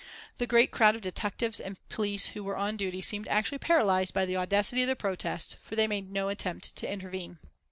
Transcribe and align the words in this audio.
The 0.39 0.47
great 0.47 0.71
crowd 0.71 0.95
of 0.95 1.03
detectives 1.03 1.59
and 1.59 1.77
police 1.89 2.25
who 2.33 2.43
were 2.43 2.57
on 2.57 2.75
duty 2.75 3.01
seemed 3.03 3.27
actually 3.27 3.59
paralysed 3.59 4.15
by 4.15 4.25
the 4.25 4.35
audacity 4.35 4.81
of 4.81 4.87
the 4.87 4.95
protest, 4.95 5.57
for 5.61 5.75
they 5.75 5.85
made 5.85 6.11
no 6.11 6.27
attempt 6.27 6.75
to 6.77 6.91
intervene. 6.91 7.37